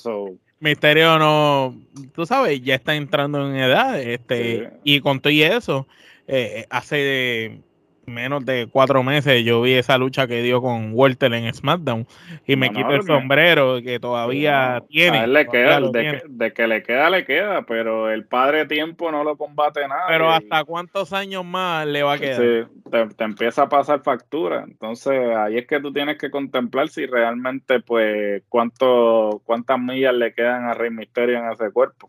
[0.60, 1.75] Misterio no,
[2.13, 5.88] tú sabes, ya está entrando en edad, este, y con todo y eso,
[6.28, 7.62] eh, hace
[8.08, 12.08] menos de cuatro meses yo vi esa lucha que dio con Walter en SmackDown
[12.46, 15.28] y me quito el sombrero que todavía tiene.
[15.28, 19.88] le queda, de, Que, le queda, le queda, pero el padre tiempo no lo combate
[19.88, 20.08] nada.
[20.08, 22.41] Pero hasta cuántos años más le va a quedar.
[22.41, 24.63] Sí, te, empieza a pasar factura.
[24.68, 30.34] Entonces ahí es que tú tienes que contemplar si realmente, pues, cuánto, cuántas millas le
[30.34, 32.08] quedan a Rey Misterio en ese cuerpo.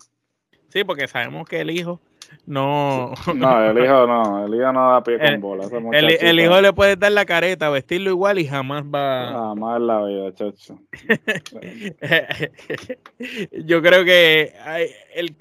[0.68, 2.00] Sí, porque sabemos que el hijo
[2.46, 3.12] no.
[3.34, 5.64] No, el hijo no, el hijo no da pie con bola.
[5.92, 9.32] El, hijo le puede dar la careta, vestirlo igual y jamás va.
[9.32, 10.78] Jamás la vida, chacho.
[13.64, 14.52] Yo creo que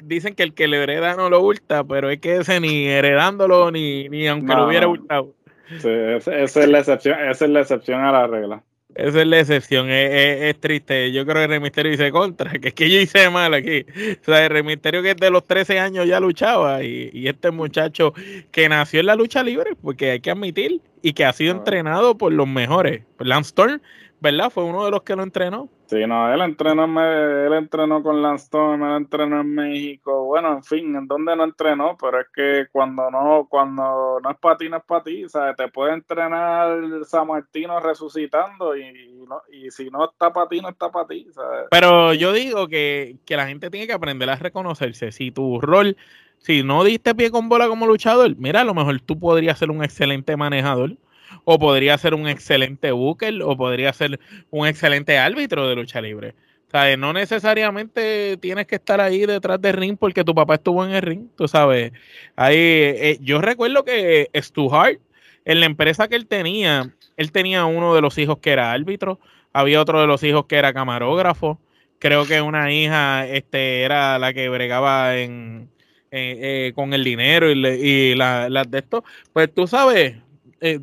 [0.04, 3.71] dicen que el que le hereda no lo hurta, pero es que ese ni heredándolo
[3.71, 5.34] ni, ni aunque lo hubiera hurtado.
[5.80, 8.63] Sí, esa, es la excepción, esa es la excepción a la regla.
[8.95, 11.12] Esa es la excepción, es, triste.
[11.12, 13.86] Yo creo que Rey Misterio dice contra, que es que yo hice mal aquí.
[14.21, 17.51] O sea, el Rey Misterio que de los 13 años ya luchaba y, y, este
[17.51, 18.13] muchacho
[18.51, 22.17] que nació en la lucha libre, porque hay que admitir, y que ha sido entrenado
[22.17, 23.03] por los mejores.
[23.19, 23.81] Lance Storm,
[24.25, 24.49] ¿verdad?
[24.49, 25.69] Fue uno de los que lo entrenó.
[25.85, 30.63] Sí, no, él entrenó, él entrenó con Lance Storm, él entrenó en México, bueno, en
[30.63, 34.67] fin, en donde no entrenó, pero es que cuando no, cuando no es para ti,
[34.67, 35.55] no es para ti, ¿sabes?
[35.55, 40.69] Te puede entrenar San Martino resucitando y, no, y si no está para ti, no
[40.69, 41.67] está para ti, ¿sabes?
[41.69, 45.95] Pero yo digo que, que la gente tiene que aprender a reconocerse, si tu rol,
[46.39, 49.69] si no diste pie con bola como luchador, mira, a lo mejor tú podrías ser
[49.69, 50.97] un excelente manejador,
[51.43, 54.19] o podría ser un excelente booker, o podría ser
[54.50, 56.36] un excelente árbitro de lucha libre.
[56.67, 60.84] O sea, no necesariamente tienes que estar ahí detrás del ring porque tu papá estuvo
[60.86, 61.91] en el ring, tú sabes.
[62.36, 65.00] Ahí, eh, yo recuerdo que Stu Hart,
[65.45, 69.19] en la empresa que él tenía, él tenía uno de los hijos que era árbitro,
[69.54, 71.60] había otro de los hijos que era camarógrafo,
[72.00, 75.69] creo que una hija este, era la que bregaba en,
[76.12, 79.04] eh, con el dinero y, y las la de esto.
[79.34, 80.15] Pues tú sabes,
[80.62, 80.80] eh,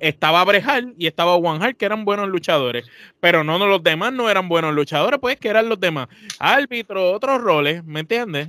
[0.00, 2.88] estaba Brejal y estaba Juan que eran buenos luchadores,
[3.20, 6.08] pero no, los demás no eran buenos luchadores, pues que eran los demás.
[6.38, 8.48] Árbitro, otros roles, ¿me entiendes?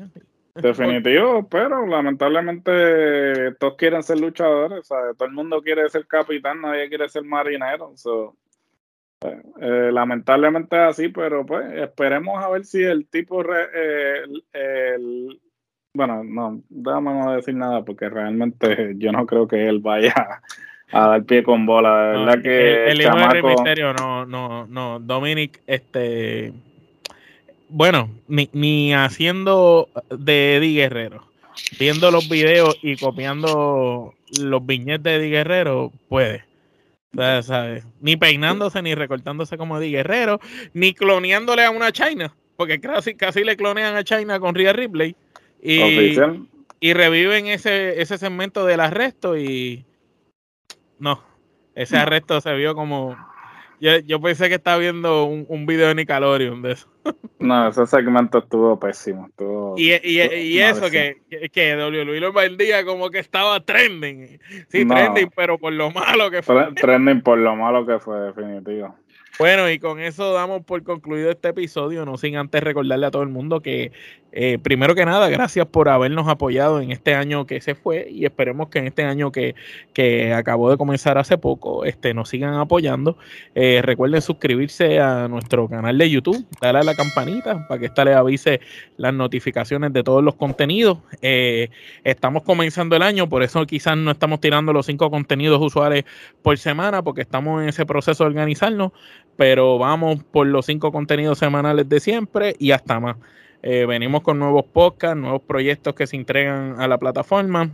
[0.56, 7.10] Definitivo, pero lamentablemente todos quieren ser luchadores, todo el mundo quiere ser capitán, nadie quiere
[7.10, 7.94] ser marinero.
[9.22, 15.42] Eh, eh, lamentablemente es así, pero pues esperemos a ver si el tipo, el,
[15.96, 20.42] bueno, no, déjame no decir nada porque realmente yo no creo que él vaya
[20.94, 22.12] a dar pie con bola.
[22.12, 22.92] De verdad que.
[22.92, 25.00] El, hijo de Misterio, no, no, no.
[25.00, 26.54] Dominic, este.
[27.68, 31.24] Bueno, ni, ni haciendo de Eddie Guerrero.
[31.80, 36.46] Viendo los videos y copiando los viñetes de Eddie Guerrero, puede.
[37.16, 37.86] ¿sabes?
[38.00, 40.40] Ni peinándose, ni recortándose como Eddie Guerrero,
[40.74, 42.34] ni cloneándole a una China.
[42.56, 45.16] Porque casi, casi le clonean a China con Rhea Ripley.
[45.62, 46.16] Y,
[46.80, 49.86] y reviven ese, ese segmento del arresto y
[51.04, 51.22] no,
[51.76, 53.18] ese arresto se vio como.
[53.82, 56.88] Yo, pensé que estaba viendo un, un, video de Nickelodeon de eso.
[57.40, 59.30] No, ese segmento estuvo pésimo.
[59.76, 62.22] y, y, eso, que, que, que W.
[62.22, 64.40] lo vendía como que estaba trending.
[64.70, 66.72] Sí, trending, pero por lo malo que fue.
[66.76, 68.96] Trending por lo malo que fue, definitivo.
[69.40, 73.24] Bueno, y con eso damos por concluido este episodio, no sin antes recordarle a todo
[73.24, 73.92] el mundo que,
[74.36, 78.26] eh, primero que nada, gracias por habernos apoyado en este año que se fue y
[78.26, 79.54] esperemos que en este año que,
[79.94, 83.16] que acabó de comenzar hace poco este, nos sigan apoyando.
[83.54, 88.04] Eh, recuerden suscribirse a nuestro canal de YouTube, darle a la campanita para que esta
[88.06, 88.60] les avise
[88.98, 90.98] las notificaciones de todos los contenidos.
[91.22, 91.70] Eh,
[92.04, 96.06] estamos comenzando el año, por eso quizás no estamos tirando los cinco contenidos usuales
[96.42, 98.94] por semana, porque estamos en ese proceso de organizarnos
[99.36, 103.18] pero vamos por los cinco contenidos semanales de siempre y hasta más.
[103.66, 107.72] Eh, venimos con nuevos podcasts, nuevos proyectos que se entregan a la plataforma.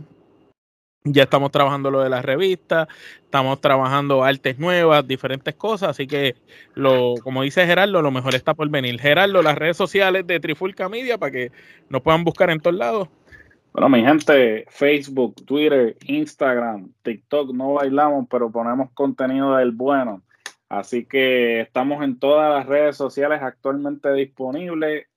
[1.02, 2.86] Ya estamos trabajando lo de la revista,
[3.24, 6.36] estamos trabajando artes nuevas, diferentes cosas, así que
[6.74, 9.00] lo, como dice Gerardo, lo mejor está por venir.
[9.00, 11.52] Gerardo, las redes sociales de Trifulca Media para que
[11.88, 13.08] nos puedan buscar en todos lados.
[13.72, 20.22] Bueno, mi gente, Facebook, Twitter, Instagram, TikTok, no bailamos, pero ponemos contenido del bueno.
[20.68, 25.09] Así que estamos en todas las redes sociales actualmente disponibles.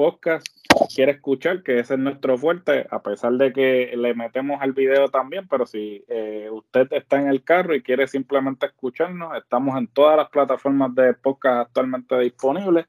[0.00, 0.46] Podcast,
[0.94, 5.08] quiere escuchar, que ese es nuestro fuerte, a pesar de que le metemos al video
[5.08, 9.88] también, pero si eh, usted está en el carro y quiere simplemente escucharnos, estamos en
[9.88, 12.86] todas las plataformas de podcast actualmente disponibles.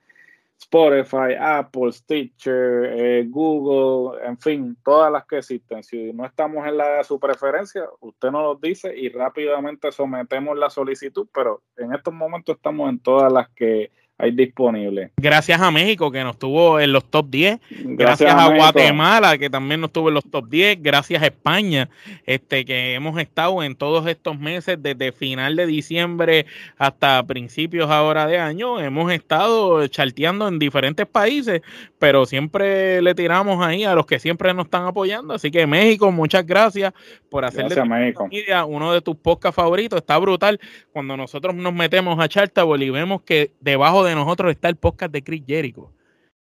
[0.58, 5.84] Spotify, Apple, Stitcher, eh, Google, en fin, todas las que existen.
[5.84, 10.58] Si no estamos en la de su preferencia, usted nos lo dice y rápidamente sometemos
[10.58, 13.91] la solicitud, pero en estos momentos estamos en todas las que
[14.22, 15.11] hay disponible.
[15.17, 17.59] Gracias a México que nos tuvo en los top 10.
[17.69, 20.78] Gracias, a, Guatemala que también nos tuvo en los top 10.
[20.82, 21.89] Gracias a España
[22.26, 26.45] este, que hemos estado en todos estos meses desde final de diciembre
[26.78, 28.80] hasta principios ahora de año.
[28.80, 31.61] Hemos estado charteando en diferentes países,
[31.97, 35.34] pero siempre le tiramos ahí a los que siempre nos están apoyando.
[35.34, 36.93] Así que México, muchas gracias
[37.30, 39.97] por hacerle gracias, uno de tus podcasts favoritos.
[39.97, 40.59] Está brutal
[40.91, 45.24] cuando nosotros nos metemos a Chartable y vemos que debajo nosotros está el podcast de
[45.24, 45.91] Chris Jericho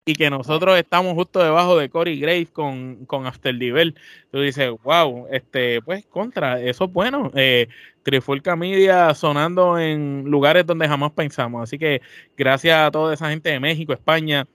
[0.06, 3.94] y que nosotros estamos justo debajo de Corey Graves con, con After Level.
[4.30, 7.30] Tú dices, wow, este, pues contra, eso es bueno.
[7.34, 7.68] Eh,
[8.02, 11.62] Trifulca Media sonando en lugares donde jamás pensamos.
[11.62, 12.02] Así que
[12.36, 14.46] gracias a toda esa gente de México, España,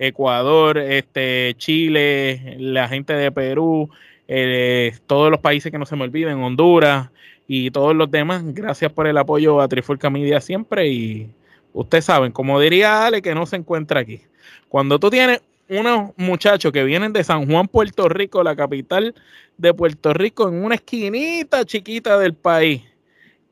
[0.00, 3.90] Ecuador, este, Chile, la gente de Perú,
[4.26, 7.10] eh, todos los países que no se me olviden, Honduras
[7.46, 8.42] y todos los demás.
[8.46, 11.30] Gracias por el apoyo a Trifulca Media siempre y
[11.78, 14.22] Ustedes saben, como diría Ale, que no se encuentra aquí.
[14.68, 19.14] Cuando tú tienes unos muchachos que vienen de San Juan, Puerto Rico, la capital
[19.58, 22.82] de Puerto Rico, en una esquinita chiquita del país,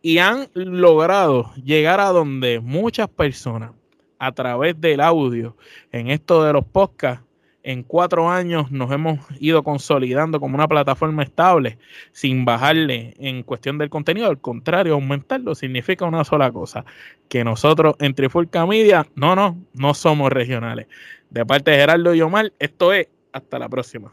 [0.02, 3.70] y han logrado llegar a donde muchas personas,
[4.18, 5.56] a través del audio,
[5.92, 7.24] en esto de los podcasts,
[7.66, 11.78] en cuatro años nos hemos ido consolidando como una plataforma estable
[12.12, 14.28] sin bajarle en cuestión del contenido.
[14.28, 16.84] Al contrario, aumentarlo significa una sola cosa,
[17.28, 20.86] que nosotros en Trifulca Media, no, no, no somos regionales.
[21.30, 24.12] De parte de Gerardo y Omar, esto es, hasta la próxima.